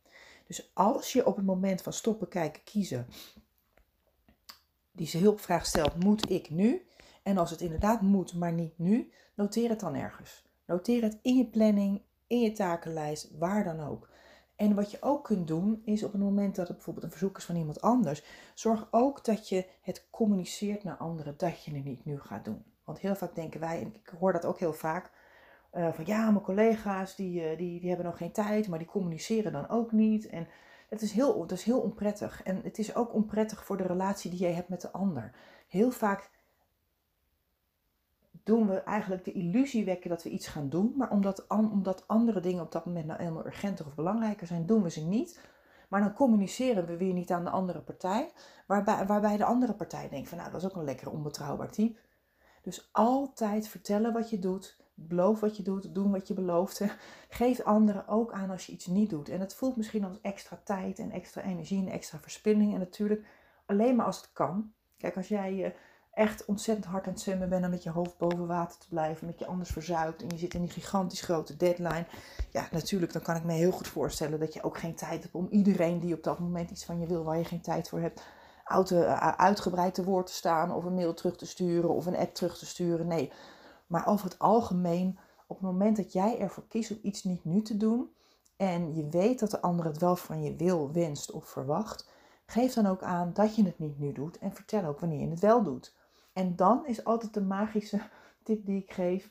[0.48, 3.08] Dus als je op het moment van stoppen, kijken, kiezen,
[4.92, 6.86] die hulpvraag stelt, moet ik nu?
[7.24, 10.46] En als het inderdaad moet, maar niet nu, noteer het dan ergens.
[10.66, 14.10] Noteer het in je planning, in je takenlijst, waar dan ook.
[14.56, 17.38] En wat je ook kunt doen, is op het moment dat het bijvoorbeeld een verzoek
[17.38, 21.84] is van iemand anders, zorg ook dat je het communiceert naar anderen dat je het
[21.84, 22.64] niet nu gaat doen.
[22.84, 25.12] Want heel vaak denken wij, en ik hoor dat ook heel vaak,
[25.74, 28.88] uh, van ja, mijn collega's die, uh, die, die hebben nog geen tijd, maar die
[28.88, 30.28] communiceren dan ook niet.
[30.28, 30.48] En
[30.90, 32.44] het is, heel, het is heel onprettig.
[32.44, 35.32] En het is ook onprettig voor de relatie die jij hebt met de ander.
[35.68, 36.30] Heel vaak
[38.44, 40.94] doen we eigenlijk de illusie wekken dat we iets gaan doen.
[40.98, 44.84] Maar omdat, omdat andere dingen op dat moment nou helemaal urgenter of belangrijker zijn, doen
[44.84, 45.40] we ze niet.
[45.90, 48.32] Maar dan communiceren we weer niet aan de andere partij.
[48.68, 52.00] Waarbij, waarbij de andere partij denkt van nou, dat is ook een lekker onbetrouwbaar type.
[52.62, 54.83] Dus altijd vertellen wat je doet.
[54.94, 56.82] Beloof wat je doet, doen wat je belooft.
[57.30, 59.30] Geef anderen ook aan als je iets niet doet.
[59.30, 62.74] En het voelt misschien als extra tijd en extra energie en extra verspilling.
[62.74, 63.26] En natuurlijk
[63.66, 64.74] alleen maar als het kan.
[64.98, 65.72] Kijk, als jij eh,
[66.14, 69.28] echt ontzettend hard aan het zwemmen bent om met je hoofd boven water te blijven,
[69.28, 72.06] met je anders verzuikt en je zit in die gigantisch grote deadline.
[72.52, 75.36] Ja, natuurlijk, dan kan ik me heel goed voorstellen dat je ook geen tijd hebt
[75.36, 78.00] om iedereen die op dat moment iets van je wil, waar je geen tijd voor
[78.00, 78.24] hebt,
[78.66, 82.34] eh, uitgebreid te woord te staan of een mail terug te sturen of een app
[82.34, 83.08] terug te sturen.
[83.08, 83.32] Nee,
[83.94, 87.62] maar over het algemeen, op het moment dat jij ervoor kiest om iets niet nu
[87.62, 88.14] te doen
[88.56, 92.10] en je weet dat de ander het wel van je wil, wenst of verwacht,
[92.46, 95.30] geef dan ook aan dat je het niet nu doet en vertel ook wanneer je
[95.30, 95.96] het wel doet.
[96.34, 98.02] En dan is altijd de magische
[98.44, 99.30] tip die ik geef.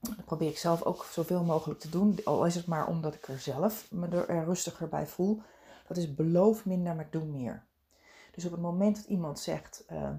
[0.00, 2.18] Dat probeer ik zelf ook zoveel mogelijk te doen.
[2.24, 5.42] Al is het maar omdat ik er zelf me er rustiger bij voel.
[5.86, 7.64] Dat is beloof minder, maar doe meer.
[8.30, 10.10] Dus op het moment dat iemand zegt, uh,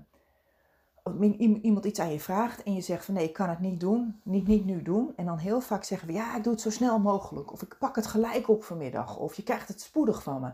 [1.39, 4.21] iemand iets aan je vraagt en je zegt van nee, ik kan het niet doen,
[4.23, 5.13] niet, niet nu doen.
[5.15, 7.51] En dan heel vaak zeggen we ja, ik doe het zo snel mogelijk.
[7.51, 9.17] Of ik pak het gelijk op vanmiddag.
[9.17, 10.51] Of je krijgt het spoedig van me.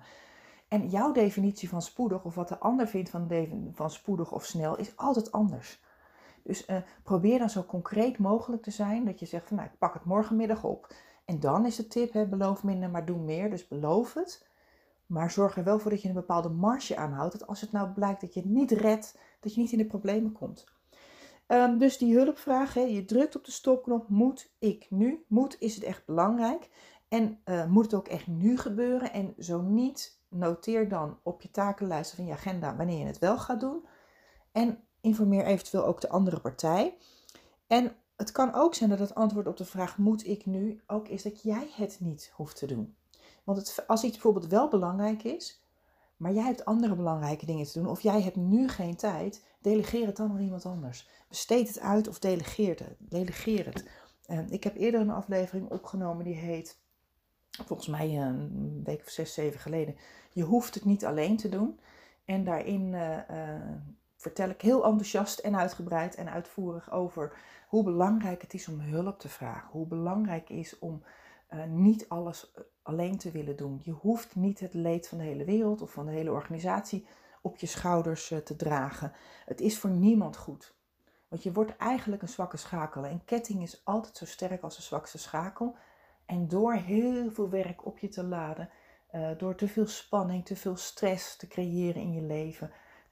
[0.67, 3.31] En jouw definitie van spoedig, of wat de ander vindt van,
[3.73, 5.81] van spoedig of snel, is altijd anders.
[6.43, 9.77] Dus uh, probeer dan zo concreet mogelijk te zijn dat je zegt van nou, ik
[9.77, 10.93] pak het morgenmiddag op.
[11.25, 13.49] En dan is de tip, hè, beloof minder, maar doe meer.
[13.49, 14.47] Dus beloof het.
[15.07, 17.39] Maar zorg er wel voor dat je een bepaalde marge aanhoudt.
[17.39, 19.85] Dat als het nou blijkt dat je het niet redt, dat je niet in de
[19.85, 20.65] problemen komt.
[21.47, 25.25] Ehm, dus die hulpvraag, hè, je drukt op de stopknop, moet ik nu?
[25.27, 26.69] Moet, is het echt belangrijk?
[27.07, 29.13] En uh, moet het ook echt nu gebeuren?
[29.13, 33.37] En zo niet, noteer dan op je takenlijst van je agenda wanneer je het wel
[33.37, 33.85] gaat doen.
[34.51, 36.97] En informeer eventueel ook de andere partij.
[37.67, 41.07] En het kan ook zijn dat het antwoord op de vraag moet ik nu ook
[41.07, 42.95] is dat jij het niet hoeft te doen.
[43.47, 45.61] Want het, als iets bijvoorbeeld wel belangrijk is,
[46.17, 50.05] maar jij hebt andere belangrijke dingen te doen, of jij hebt nu geen tijd, delegeer
[50.05, 51.09] het dan aan iemand anders.
[51.29, 52.95] Besteed het uit of delegeer het.
[52.97, 53.89] Delegeer het.
[54.51, 56.79] Ik heb eerder een aflevering opgenomen die heet,
[57.49, 59.95] volgens mij een week of zes, zeven geleden,
[60.31, 61.79] Je hoeft het niet alleen te doen.
[62.25, 63.71] En daarin uh, uh,
[64.15, 67.33] vertel ik heel enthousiast en uitgebreid en uitvoerig over
[67.67, 69.69] hoe belangrijk het is om hulp te vragen.
[69.71, 71.03] Hoe belangrijk het is om
[71.49, 73.81] uh, niet alles alleen te willen doen.
[73.83, 77.07] Je hoeft niet het leed van de hele wereld of van de hele organisatie
[77.41, 79.11] op je schouders uh, te dragen.
[79.45, 80.75] Het is voor niemand goed.
[81.27, 83.05] Want je wordt eigenlijk een zwakke schakel.
[83.05, 85.75] En ketting is altijd zo sterk als de zwakste schakel.
[86.25, 88.69] En door heel veel werk op je te laden,
[89.37, 92.71] door te veel spanning, te veel stress te creëren in je leven,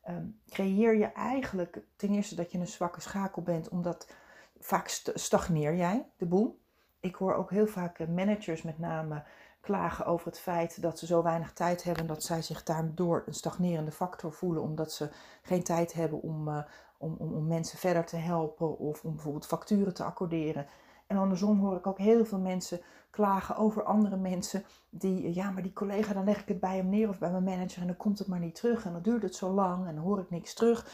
[0.09, 4.07] um, creëer je eigenlijk ten eerste dat je een zwakke schakel bent, omdat
[4.59, 6.59] vaak stagneer jij de boel.
[7.05, 9.23] Ik hoor ook heel vaak eh, managers met name
[9.61, 13.33] klagen over het feit dat ze zo weinig tijd hebben dat zij zich daardoor een
[13.33, 15.09] stagnerende factor voelen, omdat ze
[15.41, 16.63] geen tijd hebben om, uh,
[16.97, 20.67] om, om, om mensen verder te helpen of om bijvoorbeeld facturen te accorderen.
[21.07, 25.63] En andersom hoor ik ook heel veel mensen klagen over andere mensen die, ja, maar
[25.63, 27.97] die collega, dan leg ik het bij hem neer of bij mijn manager en dan
[27.97, 30.29] komt het maar niet terug en dan duurt het zo lang en dan hoor ik
[30.29, 30.87] niks terug.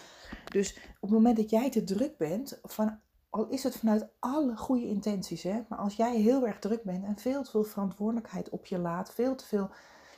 [0.46, 3.00] Dus op het moment dat jij te druk bent, van,
[3.32, 7.06] al is het vanuit alle goede intenties, hè, maar als jij heel erg druk bent
[7.06, 9.70] en veel te veel verantwoordelijkheid op je laat, veel te veel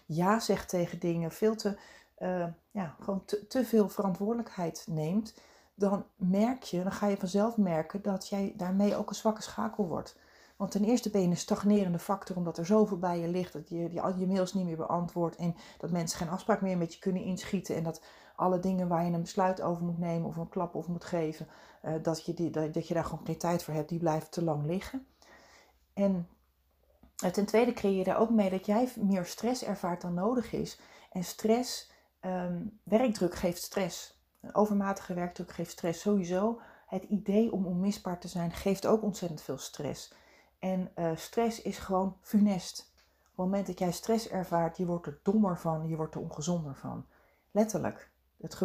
[0.05, 1.77] ja zegt tegen dingen, veel te,
[2.19, 5.33] uh, ja, gewoon te, te veel verantwoordelijkheid neemt,
[5.75, 9.87] dan merk je, dan ga je vanzelf merken dat jij daarmee ook een zwakke schakel
[9.87, 10.15] wordt.
[10.63, 13.69] Want ten eerste ben je een stagnerende factor omdat er zoveel bij je ligt dat
[13.69, 16.99] je je, je mails niet meer beantwoordt en dat mensen geen afspraak meer met je
[16.99, 18.01] kunnen inschieten en dat
[18.35, 21.47] alle dingen waar je een besluit over moet nemen of een klap over moet geven,
[21.85, 24.43] uh, dat, je die, dat, je daar gewoon geen tijd voor hebt, die blijven te
[24.43, 25.07] lang liggen.
[25.93, 26.27] En
[27.31, 30.79] ten tweede creëer je daar ook mee dat jij meer stress ervaart dan nodig is.
[31.11, 34.23] En stress, um, werkdruk geeft stress.
[34.51, 36.59] Overmatige werkdruk geeft stress sowieso.
[36.87, 40.13] Het idee om onmisbaar te zijn geeft ook ontzettend veel stress.
[40.63, 42.91] En uh, stress is gewoon funest.
[43.21, 46.21] Op het moment dat jij stress ervaart, je wordt er dommer van, je wordt er
[46.21, 47.05] ongezonder van.
[47.51, 48.09] Letterlijk.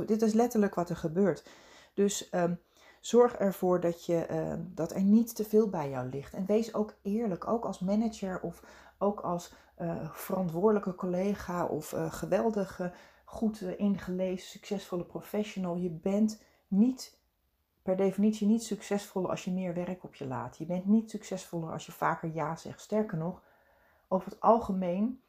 [0.07, 1.49] Dit is letterlijk wat er gebeurt.
[1.95, 2.61] Dus um,
[3.01, 6.35] zorg ervoor dat, je, uh, dat er niet te veel bij jou ligt.
[6.35, 8.63] En wees ook eerlijk, ook als manager of
[8.99, 12.93] ook als uh, verantwoordelijke collega of uh, geweldige,
[13.25, 15.77] goed ingelezen, succesvolle professional.
[15.77, 17.18] Je bent niet
[17.89, 20.59] per definitie niet succesvoller als je meer werk op je laat.
[20.59, 22.81] Je bent niet succesvoller als je vaker ja zegt.
[22.81, 23.43] Sterker nog,
[24.09, 25.21] over het algemeen,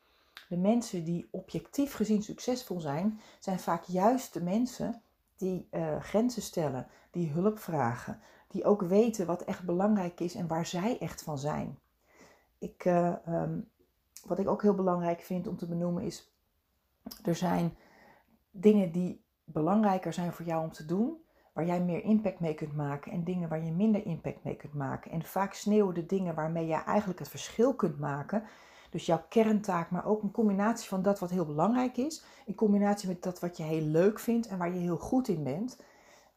[0.49, 5.01] de mensen die objectief gezien succesvol zijn, zijn vaak juist de mensen
[5.35, 10.47] die uh, grenzen stellen, die hulp vragen, die ook weten wat echt belangrijk is en
[10.47, 11.79] waar zij echt van zijn.
[12.57, 13.69] Ik, uh, um,
[14.25, 16.31] wat ik ook heel belangrijk vind om te benoemen is,
[17.23, 17.77] er zijn
[18.51, 21.17] dingen die belangrijker zijn voor jou om te doen,
[21.59, 24.73] waar jij meer impact mee kunt maken en dingen waar je minder impact mee kunt
[24.73, 25.11] maken.
[25.11, 28.43] En vaak sneeuwen de dingen waarmee jij eigenlijk het verschil kunt maken.
[28.89, 33.07] Dus jouw kerntaak, maar ook een combinatie van dat wat heel belangrijk is, in combinatie
[33.07, 35.81] met dat wat je heel leuk vindt en waar je heel goed in bent.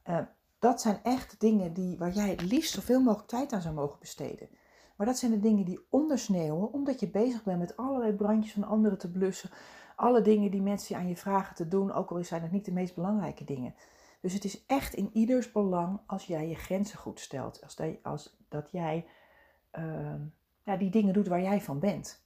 [0.08, 0.18] Uh,
[0.58, 3.98] dat zijn echt dingen die, waar jij het liefst zoveel mogelijk tijd aan zou mogen
[4.00, 4.48] besteden.
[4.96, 8.64] Maar dat zijn de dingen die ondersneeuwen, omdat je bezig bent met allerlei brandjes van
[8.64, 9.50] anderen te blussen.
[9.96, 12.72] Alle dingen die mensen aan je vragen te doen, ook al zijn het niet de
[12.72, 13.74] meest belangrijke dingen.
[14.22, 17.62] Dus het is echt in ieders belang als jij je grenzen goed stelt.
[17.62, 19.06] Als, dat, als dat jij
[19.78, 20.14] uh,
[20.62, 22.24] ja, die dingen doet waar jij van bent.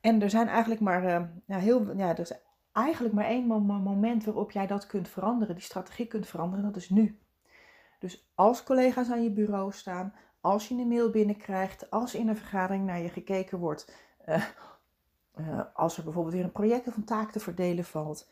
[0.00, 2.32] En er zijn eigenlijk maar, uh, ja, heel, ja, er is
[2.72, 6.90] eigenlijk maar één moment waarop jij dat kunt veranderen, die strategie kunt veranderen, dat is
[6.90, 7.18] nu.
[7.98, 12.36] Dus als collega's aan je bureau staan, als je een mail binnenkrijgt, als in een
[12.36, 13.92] vergadering naar je gekeken wordt,
[14.28, 14.44] uh,
[15.74, 18.28] als er bijvoorbeeld weer een project of een taak te verdelen valt,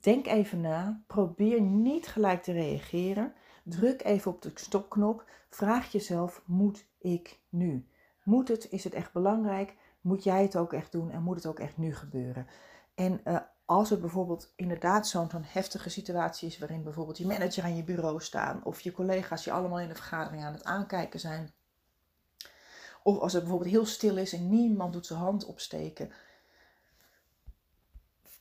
[0.00, 3.32] Denk even na, probeer niet gelijk te reageren.
[3.62, 5.24] Druk even op de stopknop.
[5.48, 7.88] Vraag jezelf: moet ik nu?
[8.22, 8.70] Moet het?
[8.70, 9.76] Is het echt belangrijk?
[10.00, 12.46] Moet jij het ook echt doen en moet het ook echt nu gebeuren?
[12.94, 17.76] En uh, als het bijvoorbeeld inderdaad zo'n heftige situatie is, waarin bijvoorbeeld je manager aan
[17.76, 21.52] je bureau staan of je collega's je allemaal in de vergadering aan het aankijken zijn,
[23.02, 26.12] Of als het bijvoorbeeld heel stil is en niemand doet zijn hand opsteken.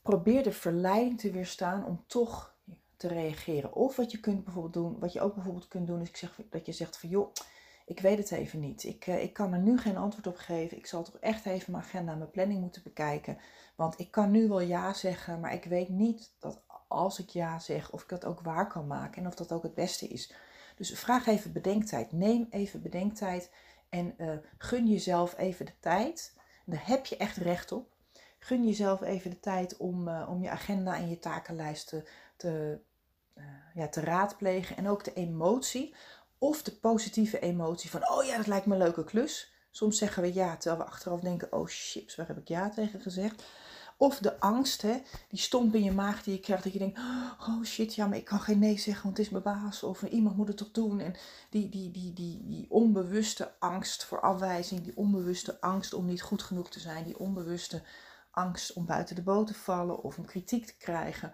[0.02, 2.56] Probeer de verleiding te weerstaan om toch
[2.98, 3.74] te reageren.
[3.74, 6.40] Of wat je kunt bijvoorbeeld doen, wat je ook bijvoorbeeld kunt doen, is ik zeg,
[6.50, 7.34] dat je zegt van joh,
[7.86, 8.84] ik weet het even niet.
[8.84, 10.78] Ik, eh, ik kan er nu geen antwoord op geven.
[10.78, 13.38] Ik zal toch echt even mijn agenda en mijn planning moeten bekijken.
[13.76, 17.60] Want ik kan nu wel ja zeggen, maar ik weet niet dat als ik ja
[17.60, 20.34] zeg, of ik dat ook waar kan maken en of dat ook het beste is.
[20.76, 22.12] Dus vraag even bedenktijd.
[22.12, 23.52] Neem even bedenktijd
[23.90, 26.34] en uh, gun jezelf even de tijd.
[26.66, 27.92] Daar heb je echt recht op.
[28.40, 32.04] Gun jezelf even de tijd om, uh, om je agenda en je takenlijst te,
[32.38, 32.80] te,
[33.38, 34.78] uh, ja, te raadplegen.
[34.78, 35.96] En ook de emotie
[36.38, 39.54] of de positieve emotie van, oh ja, dat lijkt me een leuke klus.
[39.72, 43.02] Soms zeggen we ja, terwijl we achteraf denken, oh chips, waar heb ik ja tegen
[43.02, 43.44] gezegd?
[43.98, 47.00] Of de angst, hè, die stomp in je maag die je krijgt, dat je denkt,
[47.40, 49.84] oh shit, ja, maar ik kan geen nee zeggen, want het is mijn baas.
[49.84, 51.00] Of iemand moet het toch doen.
[51.00, 51.16] En
[51.50, 56.44] die, die, die, die, die onbewuste angst voor afwijzing, die onbewuste angst om niet goed
[56.44, 57.82] genoeg te zijn, die onbewuste
[58.32, 61.34] angst om buiten de boot te vallen of om kritiek te krijgen.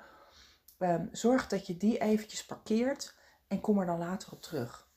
[0.79, 3.15] Um, zorg dat je die eventjes parkeert
[3.47, 4.88] en kom er dan later op terug.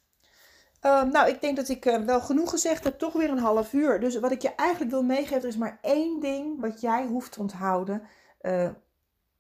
[0.82, 2.98] Uh, nou, ik denk dat ik uh, wel genoeg gezegd heb.
[2.98, 4.00] Toch weer een half uur.
[4.00, 7.32] Dus wat ik je eigenlijk wil meegeven, er is maar één ding wat jij hoeft
[7.32, 8.02] te onthouden.
[8.42, 8.70] Uh,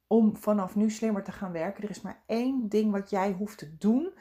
[0.06, 1.82] om vanaf nu slimmer te gaan werken.
[1.82, 4.12] Er is maar één ding wat jij hoeft te doen.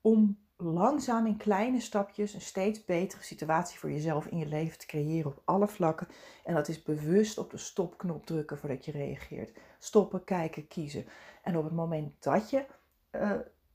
[0.00, 4.86] Om langzaam in kleine stapjes een steeds betere situatie voor jezelf in je leven te
[4.86, 6.08] creëren op alle vlakken.
[6.44, 9.58] En dat is bewust op de stopknop drukken voordat je reageert.
[9.78, 11.06] Stoppen, kijken, kiezen.
[11.42, 12.66] En op het moment dat je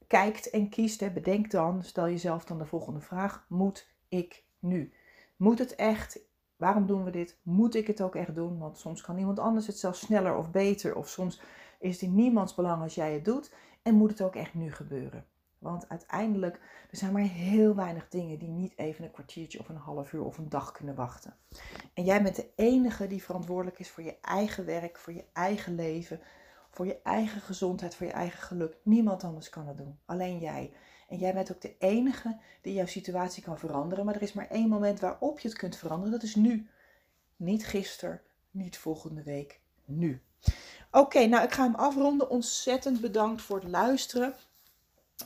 [0.08, 4.94] kijkt en kiest, hè, bedenk dan, stel jezelf dan de volgende vraag: Moet ik nu?
[5.36, 6.20] Moet het echt?
[6.56, 7.40] Waarom doen we dit?
[7.42, 8.60] Moet ik het ook echt doen?
[8.60, 10.96] Want soms kan iemand anders het zelfs sneller of beter.
[10.96, 11.42] Of soms
[11.80, 13.54] is het in niemands belang als jij het doet.
[13.82, 15.26] En moet het ook echt nu gebeuren?
[15.64, 16.60] Want uiteindelijk,
[16.92, 20.24] er zijn maar heel weinig dingen die niet even een kwartiertje of een half uur
[20.24, 21.36] of een dag kunnen wachten.
[21.94, 25.76] En jij bent de enige die verantwoordelijk is voor je eigen werk, voor je eigen
[25.76, 26.20] leven,
[26.72, 28.78] voor je eigen gezondheid, voor je eigen geluk.
[28.84, 30.00] Niemand anders kan het doen.
[30.06, 30.74] Alleen jij.
[31.10, 34.06] En jij bent ook de enige die jouw situatie kan veranderen.
[34.06, 36.12] Maar er is maar één moment waarop je het kunt veranderen.
[36.12, 36.68] Dat is nu.
[37.36, 38.22] Niet gisteren,
[38.52, 39.60] niet volgende week.
[39.86, 40.22] Nu.
[40.92, 42.30] Oké, nou ik ga hem afronden.
[42.30, 44.36] Ontzettend bedankt voor het luisteren.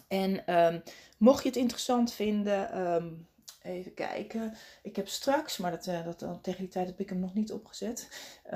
[0.08, 0.84] En um,
[1.18, 3.28] mocht je het interessant vinden, um,
[3.68, 4.54] Even kijken.
[4.84, 7.52] Ik heb straks, maar dat, uh, dat, tegen die tijd heb ik hem nog niet
[7.52, 8.08] opgezet.
[8.46, 8.52] Uh,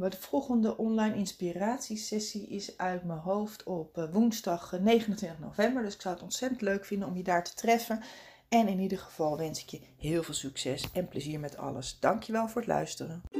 [0.00, 5.82] de volgende online inspiratiesessie is uit mijn hoofd op uh, woensdag 29 november.
[5.82, 8.02] Dus ik zou het ontzettend leuk vinden om je daar te treffen.
[8.48, 11.98] En in ieder geval wens ik je heel veel succes en plezier met alles.
[12.00, 13.39] Dankjewel voor het luisteren.